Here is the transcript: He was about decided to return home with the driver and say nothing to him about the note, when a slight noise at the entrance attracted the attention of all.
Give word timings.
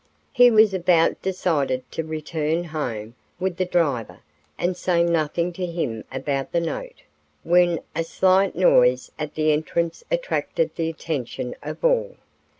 He 0.33 0.49
was 0.49 0.73
about 0.73 1.21
decided 1.21 1.83
to 1.91 2.03
return 2.03 2.63
home 2.63 3.13
with 3.39 3.57
the 3.57 3.65
driver 3.67 4.21
and 4.57 4.75
say 4.75 5.03
nothing 5.03 5.53
to 5.53 5.65
him 5.67 6.05
about 6.11 6.51
the 6.53 6.59
note, 6.59 7.03
when 7.43 7.81
a 7.95 8.03
slight 8.03 8.55
noise 8.55 9.11
at 9.19 9.35
the 9.35 9.51
entrance 9.53 10.03
attracted 10.09 10.73
the 10.75 10.89
attention 10.89 11.53
of 11.61 11.85
all. 11.85 12.15